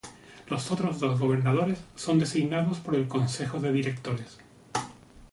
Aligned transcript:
Los 0.47 0.71
otros 0.71 0.99
dos 0.99 1.19
Gobernadores 1.19 1.77
son 1.95 2.17
designados 2.17 2.79
por 2.79 2.95
el 2.95 3.07
consejo 3.07 3.59
de 3.59 3.71
Directores. 3.71 4.39